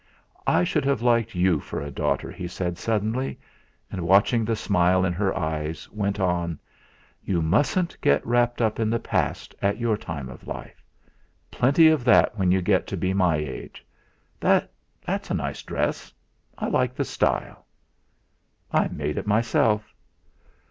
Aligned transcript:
"I 0.47 0.63
should 0.63 0.83
have 0.85 1.03
liked 1.03 1.35
you 1.35 1.59
for 1.59 1.79
a 1.79 1.91
daughter," 1.91 2.31
he 2.31 2.47
said 2.47 2.79
suddenly; 2.79 3.37
and 3.91 4.01
watching 4.01 4.43
the 4.43 4.55
smile 4.55 5.05
in 5.05 5.13
her 5.13 5.37
eyes, 5.37 5.87
went 5.91 6.19
on: 6.19 6.57
"You 7.23 7.39
mustn't 7.39 8.01
get 8.01 8.25
wrapped 8.25 8.63
up 8.63 8.79
in 8.79 8.89
the 8.89 8.97
past 8.97 9.53
at 9.61 9.77
your 9.77 9.95
time 9.97 10.27
of 10.27 10.47
life; 10.47 10.83
plenty 11.51 11.87
of 11.87 12.03
that 12.05 12.35
when 12.35 12.51
you 12.51 12.63
get 12.63 12.87
to 12.87 13.13
my 13.13 13.35
age. 13.35 13.85
That's 14.39 15.29
a 15.29 15.33
nice 15.35 15.61
dress 15.61 16.11
I 16.57 16.67
like 16.69 16.95
the 16.95 17.05
style." 17.05 17.67
"I 18.71 18.87
made 18.87 19.19
it 19.19 19.27
myself." 19.27 19.93